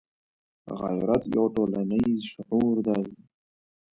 غیرت 0.79 1.23
یو 1.35 1.45
ټولنیز 1.55 2.19
شعور 2.31 2.75
دی 2.87 3.03